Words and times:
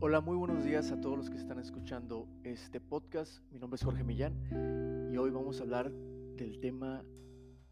Hola, 0.00 0.20
muy 0.20 0.36
buenos 0.36 0.62
días 0.62 0.92
a 0.92 1.00
todos 1.00 1.18
los 1.18 1.28
que 1.28 1.36
están 1.36 1.58
escuchando 1.58 2.28
este 2.44 2.78
podcast. 2.78 3.42
Mi 3.50 3.58
nombre 3.58 3.74
es 3.74 3.82
Jorge 3.82 4.04
Millán 4.04 5.10
y 5.12 5.16
hoy 5.16 5.30
vamos 5.30 5.58
a 5.58 5.64
hablar 5.64 5.90
del 5.90 6.60
tema 6.60 7.02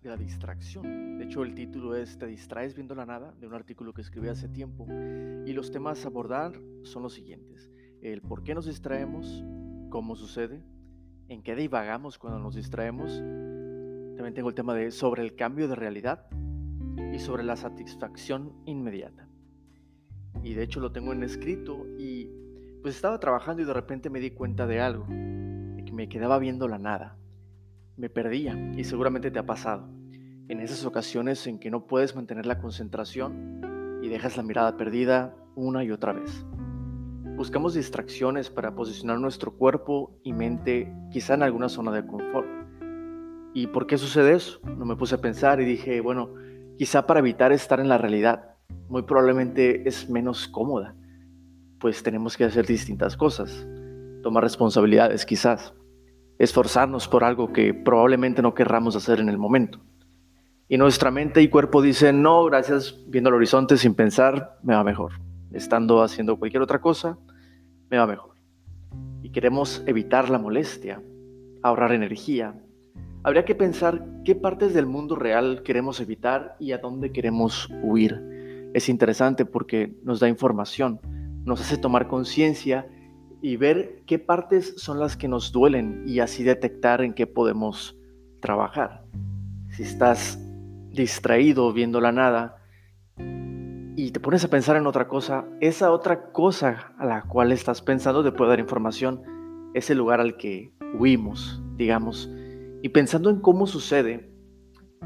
de 0.03 0.11
la 0.11 0.17
distracción. 0.17 1.19
De 1.19 1.25
hecho, 1.27 1.45
el 1.45 1.55
título 1.55 1.95
es 1.95 2.19
Te 2.19 2.27
distraes 2.27 2.75
viendo 2.75 2.97
la 2.97 3.07
nada, 3.07 3.33
de 3.39 3.47
un 3.47 3.55
artículo 3.55 3.95
que 3.95 4.01
escribí 4.01 4.27
hace 4.27 4.49
tiempo. 4.49 4.89
Y 5.47 5.53
los 5.53 5.71
temas 5.71 6.05
a 6.05 6.09
abordar 6.09 6.61
son 6.83 7.05
los 7.05 7.15
siguientes. 7.15 7.71
El 8.03 8.23
por 8.23 8.43
qué 8.43 8.57
nos 8.57 8.67
distraemos, 8.67 9.45
cómo 9.89 10.17
sucede, 10.17 10.65
en 11.29 11.45
qué 11.45 11.55
divagamos 11.55 12.19
cuando 12.19 12.41
nos 12.41 12.57
distraemos. 12.57 13.19
También 14.17 14.35
tengo 14.35 14.49
el 14.49 14.57
tema 14.57 14.75
de 14.75 14.91
sobre 14.91 15.23
el 15.23 15.37
cambio 15.37 15.69
de 15.69 15.77
realidad 15.77 16.27
y 17.15 17.21
sobre 17.21 17.45
la 17.45 17.55
satisfacción 17.55 18.53
inmediata. 18.65 19.26
Y 20.47 20.55
de 20.55 20.63
hecho 20.63 20.79
lo 20.79 20.93
tengo 20.93 21.13
en 21.13 21.25
escrito 21.25 21.89
y 21.99 22.31
pues 22.81 22.95
estaba 22.95 23.19
trabajando 23.19 23.63
y 23.63 23.65
de 23.65 23.73
repente 23.73 24.11
me 24.11 24.21
di 24.21 24.31
cuenta 24.31 24.69
de 24.69 24.81
algo, 24.81 25.05
que 25.05 25.93
me 25.93 26.09
quedaba 26.09 26.39
viendo 26.39 26.69
la 26.69 26.79
nada. 26.79 27.17
Me 27.97 28.09
perdía 28.09 28.57
y 28.77 28.85
seguramente 28.85 29.33
te 29.33 29.41
ha 29.41 29.45
pasado. 29.45 29.89
En 30.47 30.61
esas 30.61 30.85
ocasiones 30.85 31.45
en 31.49 31.59
que 31.59 31.69
no 31.69 31.89
puedes 31.89 32.15
mantener 32.15 32.47
la 32.47 32.61
concentración 32.61 33.99
y 34.05 34.09
dejas 34.09 34.37
la 34.37 34.45
mirada 34.45 34.77
perdida 34.77 35.35
una 35.57 35.83
y 35.83 35.91
otra 35.91 36.13
vez. 36.13 36.47
Buscamos 37.37 37.75
distracciones 37.75 38.49
para 38.49 38.77
posicionar 38.77 39.19
nuestro 39.19 39.51
cuerpo 39.51 40.17
y 40.23 40.33
mente 40.33 40.95
quizá 41.11 41.35
en 41.35 41.43
alguna 41.43 41.69
zona 41.69 41.91
de 41.91 42.07
confort. 42.07 42.47
¿Y 43.53 43.67
por 43.67 43.89
qué 43.89 43.99
sucede 43.99 44.35
eso? 44.35 44.61
No 44.63 44.85
me 44.85 44.95
puse 44.95 45.17
a 45.17 45.21
pensar 45.21 45.61
y 45.61 45.65
dije, 45.65 46.01
bueno, 46.01 46.31
quizá 46.79 47.05
para 47.05 47.19
evitar 47.19 47.51
estar 47.51 47.81
en 47.81 47.89
la 47.89 47.99
realidad. 47.99 48.56
Muy 48.89 49.03
probablemente 49.03 49.89
es 49.89 50.09
menos 50.09 50.49
cómoda, 50.49 50.95
pues 51.81 52.03
tenemos 52.03 52.37
que 52.37 52.45
hacer 52.45 52.67
distintas 52.67 53.17
cosas, 53.17 53.67
tomar 54.23 54.43
responsabilidades 54.43 55.27
quizás, 55.27 55.75
esforzarnos 56.39 57.09
por 57.09 57.25
algo 57.25 57.53
que 57.53 57.75
probablemente 57.75 58.43
no 58.43 58.55
querramos 58.55 58.97
hacer 58.97 59.21
en 59.21 59.29
el 59.29 59.39
momento. 59.39 59.81
Y 60.69 60.79
nuestra 60.79 61.11
mente 61.11 61.43
y 61.43 61.49
cuerpo 61.49 61.81
dicen, 61.81 62.23
no, 62.23 62.45
gracias, 62.45 62.97
viendo 63.07 63.29
el 63.29 63.37
horizonte 63.37 63.77
sin 63.77 63.95
pensar, 63.95 64.59
me 64.63 64.75
va 64.75 64.83
mejor. 64.83 65.13
Estando 65.53 66.03
haciendo 66.03 66.39
cualquier 66.39 66.63
otra 66.63 66.81
cosa, 66.81 67.19
me 67.89 67.99
va 67.99 68.07
mejor. 68.07 68.35
Y 69.23 69.31
queremos 69.31 69.83
evitar 69.87 70.29
la 70.29 70.39
molestia, 70.39 71.01
ahorrar 71.63 71.93
energía, 71.93 72.55
habría 73.23 73.45
que 73.45 73.55
pensar 73.55 74.05
qué 74.25 74.35
partes 74.35 74.75
del 74.75 74.87
mundo 74.87 75.17
real 75.17 75.63
queremos 75.65 76.01
evitar 76.01 76.57
y 76.59 76.73
a 76.73 76.79
dónde 76.79 77.13
queremos 77.13 77.69
huir. 77.83 78.36
Es 78.77 78.91
interesante 78.91 79.47
porque 79.47 79.97
nos 80.03 80.21
da 80.21 80.29
información, 80.29 81.01
nos 81.47 81.63
hace 81.63 81.79
tomar 81.79 82.09
conciencia 82.09 82.87
y 83.41 83.57
ver 83.57 84.03
qué 84.05 84.19
partes 84.19 84.75
son 84.77 85.01
las 85.01 85.17
que 85.17 85.29
nos 85.29 85.51
duelen 85.51 86.05
y 86.07 86.21
así 86.21 86.45
detectar 86.45 87.01
en 87.01 87.15
qué 87.15 87.27
podemos 87.27 87.97
trabajar. 88.43 89.07
Si 89.71 89.83
estás 89.83 90.39
distraído 90.91 91.73
viendo 91.73 92.03
la 92.03 92.13
nada 92.13 92.59
y 93.97 94.11
te 94.11 94.21
pones 94.21 94.45
a 94.45 94.51
pensar 94.51 94.77
en 94.77 94.87
otra 94.87 95.09
cosa, 95.09 95.47
esa 95.63 95.91
otra 95.91 96.31
cosa 96.33 96.93
a 96.99 97.07
la 97.07 97.23
cual 97.23 97.53
estás 97.53 97.81
pensando 97.81 98.23
te 98.23 98.33
puede 98.33 98.51
dar 98.51 98.61
información, 98.61 99.23
es 99.73 99.89
el 99.89 99.97
lugar 99.97 100.21
al 100.21 100.37
que 100.37 100.75
huimos, 100.99 101.63
digamos 101.79 102.31
y 102.83 102.91
pensando 102.91 103.31
en 103.31 103.41
cómo 103.41 103.67
sucede, 103.67 104.31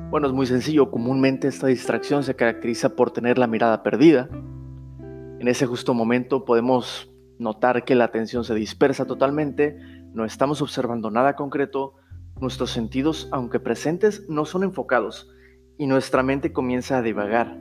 bueno, 0.08 0.26
es 0.26 0.32
muy 0.32 0.46
sencillo, 0.46 0.90
comúnmente 0.90 1.48
esta 1.48 1.66
distracción 1.66 2.24
se 2.24 2.34
caracteriza 2.34 2.96
por 2.96 3.10
tener 3.10 3.38
la 3.38 3.46
mirada 3.46 3.82
perdida. 3.82 4.28
En 5.38 5.48
ese 5.48 5.66
justo 5.66 5.94
momento 5.94 6.44
podemos 6.44 7.10
notar 7.38 7.84
que 7.84 7.94
la 7.94 8.04
atención 8.04 8.44
se 8.44 8.54
dispersa 8.54 9.06
totalmente, 9.06 9.78
no 10.12 10.24
estamos 10.24 10.62
observando 10.62 11.10
nada 11.10 11.36
concreto, 11.36 11.94
nuestros 12.40 12.70
sentidos, 12.70 13.28
aunque 13.32 13.60
presentes, 13.60 14.28
no 14.28 14.44
son 14.44 14.62
enfocados 14.62 15.30
y 15.76 15.86
nuestra 15.86 16.22
mente 16.22 16.52
comienza 16.52 16.98
a 16.98 17.02
divagar. 17.02 17.58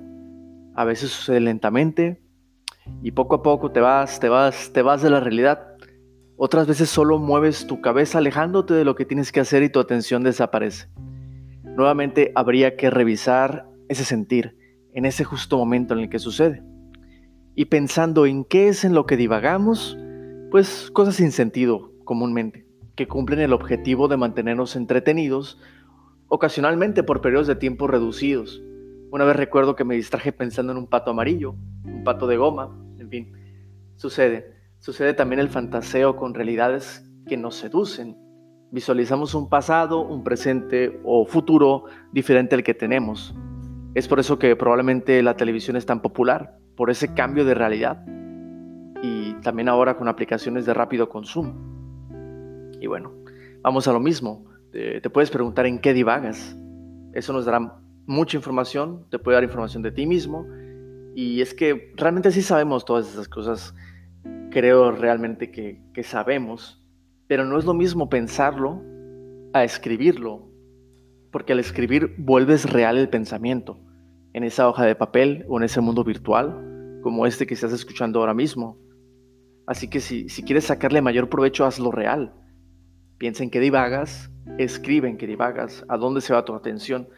A 0.75 0.85
veces 0.85 1.09
sucede 1.09 1.39
lentamente 1.39 2.21
y 3.03 3.11
poco 3.11 3.35
a 3.35 3.43
poco 3.43 3.71
te 3.71 3.81
vas, 3.81 4.19
te 4.19 4.29
vas, 4.29 4.71
te 4.73 4.81
vas 4.81 5.01
de 5.01 5.09
la 5.09 5.19
realidad 5.19 5.69
otras 6.41 6.67
veces 6.67 6.89
solo 6.89 7.19
mueves 7.19 7.67
tu 7.67 7.81
cabeza 7.81 8.19
alejándote 8.19 8.73
de 8.73 8.85
lo 8.85 8.95
que 8.95 9.03
tienes 9.03 9.33
que 9.33 9.41
hacer 9.41 9.61
y 9.61 9.69
tu 9.69 9.81
atención 9.81 10.23
desaparece. 10.23 10.87
Nuevamente 11.79 12.33
habría 12.35 12.75
que 12.75 12.89
revisar 12.89 13.69
ese 13.87 14.03
sentir 14.03 14.57
en 14.91 15.05
ese 15.05 15.23
justo 15.23 15.57
momento 15.57 15.93
en 15.93 16.01
el 16.01 16.09
que 16.09 16.19
sucede. 16.19 16.61
Y 17.55 17.65
pensando 17.67 18.25
en 18.25 18.43
qué 18.43 18.67
es 18.67 18.83
en 18.83 18.93
lo 18.93 19.05
que 19.05 19.15
divagamos, 19.15 19.97
pues 20.51 20.91
cosas 20.91 21.15
sin 21.15 21.31
sentido 21.31 21.93
comúnmente, 22.03 22.67
que 22.97 23.07
cumplen 23.07 23.39
el 23.39 23.53
objetivo 23.53 24.09
de 24.09 24.17
mantenernos 24.17 24.75
entretenidos, 24.75 25.57
ocasionalmente 26.27 27.01
por 27.01 27.21
periodos 27.21 27.47
de 27.47 27.55
tiempo 27.55 27.87
reducidos. 27.87 28.61
Una 29.09 29.23
vez 29.23 29.37
recuerdo 29.37 29.77
que 29.77 29.85
me 29.85 29.95
distraje 29.95 30.33
pensando 30.33 30.73
en 30.73 30.79
un 30.79 30.87
pato 30.87 31.11
amarillo, 31.11 31.55
un 31.85 32.03
pato 32.03 32.27
de 32.27 32.35
goma, 32.35 32.77
en 32.99 33.09
fin, 33.09 33.31
sucede. 33.95 34.53
Sucede 34.79 35.13
también 35.13 35.39
el 35.39 35.47
fantaseo 35.47 36.17
con 36.17 36.33
realidades 36.33 37.09
que 37.25 37.37
nos 37.37 37.55
seducen. 37.55 38.17
Visualizamos 38.71 39.33
un 39.33 39.49
pasado, 39.49 40.01
un 40.01 40.23
presente 40.23 40.99
o 41.03 41.25
futuro 41.25 41.85
diferente 42.11 42.55
al 42.55 42.63
que 42.63 42.73
tenemos. 42.73 43.35
Es 43.95 44.07
por 44.07 44.19
eso 44.19 44.37
que 44.37 44.55
probablemente 44.55 45.23
la 45.23 45.35
televisión 45.35 45.75
es 45.75 45.85
tan 45.85 46.01
popular, 46.01 46.57
por 46.75 46.89
ese 46.89 47.13
cambio 47.13 47.45
de 47.45 47.55
realidad. 47.55 48.05
Y 49.01 49.33
también 49.41 49.69
ahora 49.69 49.97
con 49.97 50.07
aplicaciones 50.07 50.65
de 50.65 50.73
rápido 50.73 51.09
consumo. 51.09 51.53
Y 52.79 52.87
bueno, 52.87 53.13
vamos 53.61 53.87
a 53.87 53.93
lo 53.93 53.99
mismo. 53.99 54.45
Te, 54.71 55.01
puedes 55.09 55.31
preguntar 55.31 55.65
en 55.65 55.79
qué 55.79 55.93
divagas. 55.93 56.55
Eso 57.13 57.33
nos 57.33 57.45
dará 57.45 57.79
mucha 58.05 58.37
información, 58.37 59.05
te 59.09 59.17
puede 59.17 59.35
dar 59.35 59.43
información 59.43 59.81
de 59.81 59.91
ti 59.91 60.05
mismo. 60.05 60.45
Y 61.15 61.41
es 61.41 61.53
que 61.53 61.91
realmente 61.95 62.31
sí 62.31 62.41
sabemos 62.41 62.85
todas 62.85 63.09
esas 63.09 63.27
cosas 63.27 63.73
creo 64.49 64.91
realmente 64.91 65.51
que, 65.51 66.03
sabemos, 66.03 66.78
pero 67.29 67.45
no 67.45 67.59
es 67.59 67.65
lo 67.65 67.75
mismo 67.75 68.09
pensarlo 68.09 68.81
a 69.53 69.63
escribirlo, 69.63 70.49
porque 71.31 71.53
al 71.53 71.59
escribir 71.59 72.15
vuelves 72.17 72.67
real 72.67 72.97
el 72.97 73.07
pensamiento 73.07 73.79
en 74.33 74.43
esa 74.43 74.67
hoja 74.67 74.83
de 74.83 74.95
papel 74.95 75.45
o 75.47 75.59
en 75.59 75.63
ese 75.63 75.79
mundo 75.79 76.03
virtual 76.03 76.99
como 77.03 77.27
este 77.27 77.45
que 77.45 77.53
estás 77.53 77.71
escuchando 77.71 78.19
ahora 78.19 78.33
mismo. 78.33 78.79
Así 79.67 79.87
que 79.87 79.99
si, 79.99 80.27
si 80.27 80.41
quieres 80.41 80.65
sacarle 80.65 81.03
mayor 81.03 81.29
provecho, 81.29 81.65
hazlo 81.65 81.91
real. 81.91 82.33
Piensa 83.19 83.43
en 83.43 83.51
qué 83.51 83.59
divagas, 83.59 84.31
escribe 84.57 85.07
en 85.07 85.17
qué 85.17 85.27
divagas, 85.27 85.85
a 85.87 85.97
dónde 85.97 86.21
se 86.21 86.33
va 86.33 86.45
tu 86.45 86.55
atención. 86.55 87.09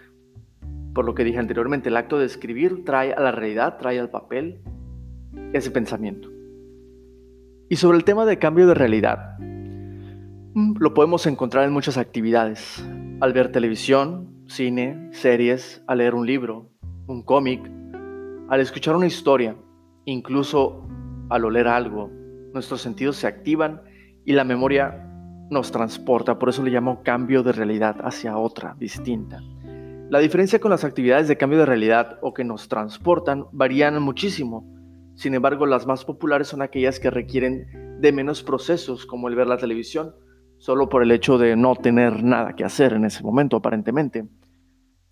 Por 0.93 1.05
lo 1.05 1.15
que 1.15 1.23
dije 1.23 1.39
anteriormente, 1.39 1.87
el 1.87 1.95
acto 1.95 2.19
de 2.19 2.25
escribir 2.25 2.83
trae 2.83 3.13
a 3.13 3.21
la 3.21 3.31
realidad, 3.31 3.77
trae 3.77 3.97
al 3.97 4.09
papel 4.09 4.61
ese 5.53 5.71
pensamiento. 5.71 6.29
Y 7.69 7.77
sobre 7.77 7.97
el 7.97 8.03
tema 8.03 8.25
de 8.25 8.39
cambio 8.39 8.67
de 8.67 8.73
realidad, 8.73 9.37
lo 10.81 10.95
podemos 10.95 11.27
encontrar 11.27 11.65
en 11.65 11.73
muchas 11.73 11.97
actividades. 11.97 12.83
Al 13.19 13.33
ver 13.33 13.51
televisión, 13.51 14.33
cine, 14.47 15.09
series, 15.11 15.83
al 15.85 15.99
leer 15.99 16.15
un 16.15 16.25
libro, 16.25 16.71
un 17.05 17.21
cómic, 17.21 17.61
al 18.49 18.59
escuchar 18.59 18.95
una 18.95 19.05
historia, 19.05 19.55
incluso 20.05 20.83
al 21.29 21.45
oler 21.45 21.67
algo, 21.67 22.09
nuestros 22.51 22.81
sentidos 22.81 23.17
se 23.17 23.27
activan 23.27 23.83
y 24.25 24.33
la 24.33 24.43
memoria 24.43 25.07
nos 25.51 25.71
transporta. 25.71 26.39
Por 26.39 26.49
eso 26.49 26.63
le 26.63 26.71
llamo 26.71 27.03
cambio 27.03 27.43
de 27.43 27.51
realidad 27.51 27.97
hacia 28.03 28.35
otra, 28.35 28.75
distinta. 28.79 29.39
La 30.09 30.17
diferencia 30.17 30.57
con 30.57 30.71
las 30.71 30.83
actividades 30.83 31.27
de 31.27 31.37
cambio 31.37 31.59
de 31.59 31.67
realidad 31.67 32.17
o 32.23 32.33
que 32.33 32.43
nos 32.43 32.67
transportan 32.69 33.45
varían 33.51 34.01
muchísimo. 34.01 34.65
Sin 35.13 35.35
embargo, 35.35 35.67
las 35.67 35.85
más 35.85 36.05
populares 36.05 36.47
son 36.47 36.63
aquellas 36.63 36.99
que 36.99 37.11
requieren 37.11 37.99
de 38.01 38.11
menos 38.11 38.41
procesos, 38.41 39.05
como 39.05 39.27
el 39.27 39.35
ver 39.35 39.45
la 39.45 39.57
televisión, 39.57 40.15
solo 40.61 40.89
por 40.89 41.01
el 41.01 41.09
hecho 41.09 41.39
de 41.39 41.55
no 41.55 41.75
tener 41.75 42.23
nada 42.23 42.55
que 42.55 42.63
hacer 42.63 42.93
en 42.93 43.03
ese 43.03 43.23
momento, 43.23 43.57
aparentemente. 43.57 44.27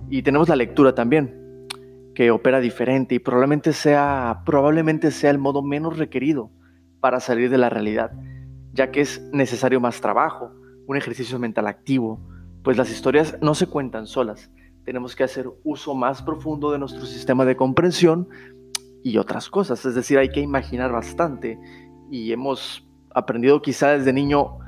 Y 0.08 0.22
tenemos 0.22 0.48
la 0.48 0.56
lectura 0.56 0.94
también, 0.94 1.68
que 2.14 2.30
opera 2.30 2.60
diferente 2.60 3.16
y 3.16 3.20
probablemente 3.20 3.74
sea, 3.74 4.44
probablemente 4.46 5.10
sea 5.10 5.32
el 5.32 5.40
modo 5.40 5.64
menos 5.64 5.98
requerido 5.98 6.52
para 7.00 7.20
salir 7.20 7.50
de 7.50 7.58
la 7.58 7.68
realidad, 7.68 8.12
ya 8.74 8.92
que 8.92 9.02
es 9.02 9.28
necesario 9.34 9.80
más 9.80 10.02
trabajo, 10.02 10.52
un 10.86 10.98
ejercicio 10.98 11.40
mental 11.40 11.66
activo, 11.66 12.22
pues 12.64 12.78
las 12.78 12.92
historias 12.92 13.36
no 13.42 13.56
se 13.56 13.66
cuentan 13.66 14.06
solas. 14.06 14.52
Tenemos 14.86 15.16
que 15.16 15.24
hacer 15.24 15.50
uso 15.64 15.96
más 15.96 16.22
profundo 16.22 16.72
de 16.72 16.78
nuestro 16.78 17.08
sistema 17.08 17.44
de 17.44 17.56
comprensión 17.56 18.30
y 19.04 19.18
otras 19.18 19.50
cosas. 19.50 19.84
Es 19.84 19.96
decir, 19.96 20.20
hay 20.20 20.30
que 20.30 20.42
imaginar 20.42 20.92
bastante 20.92 21.60
y 22.12 22.32
hemos 22.32 22.88
aprendido 23.16 23.64
quizá 23.64 23.98
desde 23.98 24.14
niño 24.14 24.60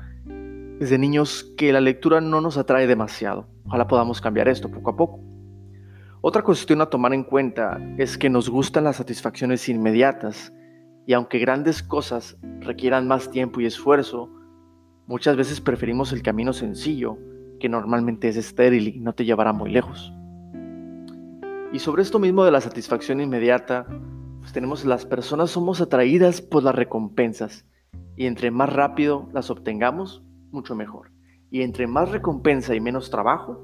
desde 0.78 0.98
niños 0.98 1.52
que 1.56 1.72
la 1.72 1.80
lectura 1.80 2.20
no 2.20 2.40
nos 2.40 2.56
atrae 2.56 2.86
demasiado. 2.86 3.46
Ojalá 3.64 3.86
podamos 3.86 4.20
cambiar 4.20 4.48
esto 4.48 4.70
poco 4.70 4.90
a 4.90 4.96
poco. 4.96 5.20
Otra 6.20 6.42
cuestión 6.42 6.80
a 6.80 6.86
tomar 6.86 7.14
en 7.14 7.24
cuenta 7.24 7.80
es 7.98 8.16
que 8.16 8.30
nos 8.30 8.48
gustan 8.48 8.84
las 8.84 8.96
satisfacciones 8.96 9.68
inmediatas 9.68 10.52
Y 11.04 11.14
aunque 11.14 11.40
grandes 11.40 11.82
cosas 11.82 12.36
requieran 12.60 13.08
más 13.08 13.28
tiempo 13.30 13.60
y 13.60 13.66
esfuerzo, 13.66 14.30
muchas 15.08 15.36
veces 15.36 15.60
preferimos 15.60 16.12
el 16.12 16.22
camino 16.22 16.52
sencillo, 16.52 17.18
que 17.58 17.68
normalmente 17.68 18.28
es 18.28 18.36
estéril 18.36 18.86
y 18.88 19.00
no 19.00 19.12
te 19.12 19.24
llevará 19.24 19.52
muy 19.52 19.70
lejos. 19.70 20.12
Y 21.72 21.80
sobre 21.80 22.02
esto 22.02 22.20
mismo 22.20 22.44
de 22.44 22.52
la 22.52 22.60
satisfacción 22.60 23.20
inmediata, 23.20 23.86
pues 24.38 24.52
tenemos 24.52 24.84
las 24.84 25.06
personas 25.06 25.50
somos 25.50 25.80
atraídas 25.80 26.40
por 26.40 26.62
las 26.62 26.74
recompensas 26.74 27.64
y 28.16 28.26
entre 28.26 28.50
más 28.50 28.72
rápido 28.72 29.28
las 29.32 29.50
obtengamos, 29.50 30.22
mucho 30.52 30.74
mejor. 30.74 31.10
Y 31.50 31.62
entre 31.62 31.86
más 31.86 32.10
recompensa 32.10 32.74
y 32.74 32.80
menos 32.80 33.10
trabajo, 33.10 33.62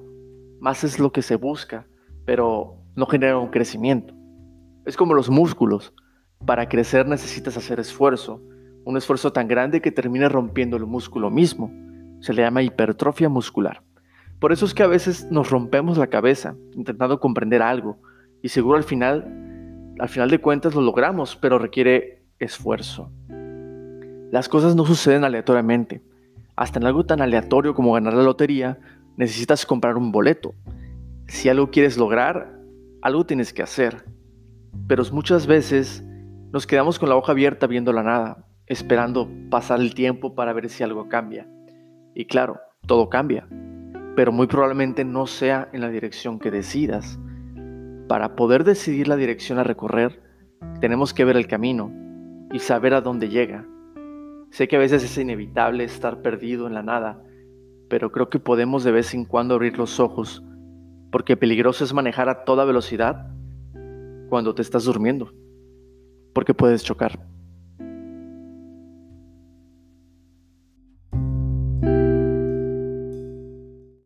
más 0.61 0.85
es 0.85 0.99
lo 0.99 1.13
que 1.13 1.23
se 1.23 1.37
busca, 1.37 1.87
pero 2.25 2.77
no 2.95 3.07
genera 3.07 3.39
un 3.39 3.49
crecimiento. 3.49 4.15
Es 4.85 4.97
como 4.97 5.15
los 5.15 5.31
músculos. 5.31 5.95
Para 6.45 6.69
crecer 6.69 7.07
necesitas 7.07 7.57
hacer 7.57 7.81
esfuerzo, 7.81 8.43
un 8.85 8.97
esfuerzo 8.97 9.33
tan 9.33 9.49
grande 9.49 9.81
que 9.81 9.93
termine 9.93 10.29
rompiendo 10.29 10.77
el 10.77 10.87
músculo 10.87 11.31
mismo. 11.31 11.71
Se 12.21 12.33
le 12.33 12.43
llama 12.43 12.63
hipertrofia 12.63 13.29
muscular. 13.29 13.83
Por 14.41 14.53
eso 14.53 14.67
es 14.67 14.75
que 14.75 14.83
a 14.83 14.87
veces 14.87 15.31
nos 15.31 15.51
rompemos 15.51 15.99
la 15.99 16.07
cabeza 16.07 16.55
intentando 16.75 17.19
comprender 17.19 17.61
algo 17.61 17.99
y 18.41 18.49
seguro 18.49 18.77
al 18.77 18.85
final, 18.85 19.95
al 19.99 20.09
final 20.09 20.31
de 20.31 20.41
cuentas 20.41 20.75
lo 20.75 20.81
logramos, 20.81 21.37
pero 21.37 21.59
requiere 21.59 22.23
esfuerzo. 22.39 23.11
Las 24.31 24.49
cosas 24.49 24.77
no 24.77 24.85
suceden 24.85 25.25
aleatoriamente. 25.25 26.03
Hasta 26.59 26.81
en 26.81 26.87
algo 26.87 27.07
tan 27.07 27.23
aleatorio 27.23 27.73
como 27.73 27.93
ganar 27.93 28.15
la 28.15 28.25
lotería, 28.25 28.81
necesitas 29.17 29.65
comprar 29.65 29.97
un 29.97 30.11
boleto. 30.11 30.57
Si 31.29 31.49
algo 31.49 31.71
quieres 31.71 31.97
lograr, 31.97 32.59
algo 33.01 33.25
tienes 33.25 33.53
que 33.53 33.63
hacer. 33.63 34.05
Pero 34.89 35.05
muchas 35.13 35.47
veces 35.47 36.05
nos 36.53 36.67
quedamos 36.67 36.99
con 36.99 37.11
la 37.11 37.15
hoja 37.15 37.31
abierta 37.31 37.69
viendo 37.69 37.93
la 37.93 38.03
nada, 38.03 38.49
esperando 38.67 39.31
pasar 39.51 39.79
el 39.79 39.95
tiempo 39.95 40.35
para 40.35 40.53
ver 40.53 40.69
si 40.69 40.83
algo 40.83 41.09
cambia. 41.09 41.47
Y 42.13 42.25
claro, 42.25 42.59
todo 42.89 43.09
cambia, 43.09 43.47
pero 44.17 44.33
muy 44.33 44.49
probablemente 44.49 45.05
no 45.05 45.29
sea 45.29 45.69
en 45.73 45.81
la 45.81 45.91
dirección 45.91 46.41
que 46.41 46.51
decidas. 46.51 47.21
Para 48.09 48.35
poder 48.35 48.65
decidir 48.65 49.07
la 49.07 49.15
dirección 49.15 49.61
a 49.61 49.63
recorrer, 49.63 50.21
tenemos 50.81 51.15
que 51.15 51.25
ver 51.25 51.37
el 51.37 51.47
camino 51.47 51.93
y 52.53 52.59
saber 52.59 52.95
a 52.95 53.01
dónde 53.01 53.29
llega. 53.29 53.65
Sé 54.51 54.69
que 54.69 54.77
a 54.77 54.79
veces 54.81 55.05
es 55.05 55.19
inevitable 55.19 55.85
estar 55.85 56.23
perdido 56.23 56.67
en 56.67 56.75
la 56.75 56.83
nada, 56.83 57.23
pero 57.89 58.13
creo 58.13 58.29
que 58.29 58.39
podemos 58.39 58.85
de 58.85 58.93
vez 58.93 59.15
en 59.15 59.25
cuando 59.25 59.55
abrir 59.55 59.79
los 59.79 60.01
ojos, 60.01 60.43
porque 61.11 61.37
peligroso 61.37 61.85
es 61.85 61.93
manejar 61.93 62.29
a 62.29 62.45
toda 62.45 62.65
velocidad 62.65 63.31
cuando 64.29 64.55
te 64.55 64.63
estás 64.63 64.85
durmiendo, 64.85 65.33
porque 66.33 66.55
puedes 66.55 66.85
chocar. 66.85 67.19